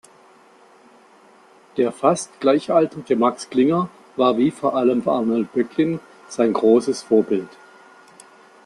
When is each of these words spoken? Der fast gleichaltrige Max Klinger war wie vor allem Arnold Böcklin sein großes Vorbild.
Der 1.77 1.91
fast 1.91 2.39
gleichaltrige 2.39 3.15
Max 3.15 3.47
Klinger 3.51 3.87
war 4.15 4.35
wie 4.35 4.49
vor 4.49 4.73
allem 4.75 5.07
Arnold 5.07 5.53
Böcklin 5.53 5.99
sein 6.27 6.53
großes 6.53 7.03
Vorbild. 7.03 7.49